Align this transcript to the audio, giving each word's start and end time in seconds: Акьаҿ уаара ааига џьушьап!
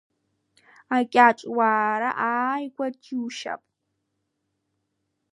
Акьаҿ 0.97 1.39
уаара 1.55 2.09
ааига 2.27 2.87
џьушьап! 3.03 3.61